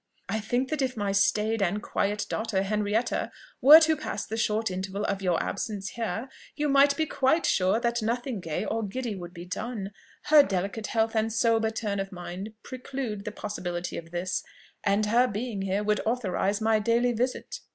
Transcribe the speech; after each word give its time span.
I 0.27 0.39
think 0.39 0.69
that 0.69 0.81
if 0.81 0.97
my 0.97 1.11
staid 1.11 1.61
and 1.61 1.79
quiet 1.79 2.25
daughter 2.27 2.63
Henrietta 2.63 3.31
were 3.61 3.79
to 3.81 3.95
pass 3.95 4.25
the 4.25 4.35
short 4.35 4.71
interval 4.71 5.05
of 5.05 5.21
your 5.21 5.39
absence 5.43 5.89
here, 5.89 6.27
you 6.55 6.67
might 6.69 6.97
be 6.97 7.05
quite 7.05 7.45
sure 7.45 7.79
that 7.79 8.01
nothing 8.01 8.39
gay 8.39 8.65
or 8.65 8.81
giddy 8.81 9.15
would 9.15 9.31
be 9.31 9.45
done: 9.45 9.91
her 10.23 10.41
delicate 10.41 10.87
health 10.87 11.15
and 11.15 11.31
sober 11.31 11.69
turn 11.69 11.99
of 11.99 12.11
mind 12.11 12.53
preclude 12.63 13.25
the 13.25 13.31
possibility 13.31 13.95
of 13.95 14.09
this; 14.09 14.41
and 14.83 15.05
her 15.05 15.27
being 15.27 15.61
here 15.61 15.83
would 15.83 16.01
authorize 16.03 16.59
my 16.61 16.79
daily 16.79 17.11
visit." 17.13 17.59